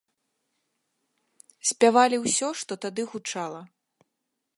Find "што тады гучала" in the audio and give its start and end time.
2.61-3.61